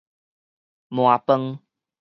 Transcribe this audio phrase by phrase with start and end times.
[0.89, 1.59] 鰻飯